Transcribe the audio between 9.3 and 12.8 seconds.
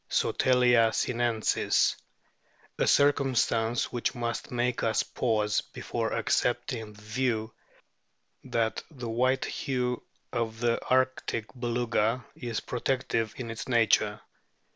hue of the arctic Beluga is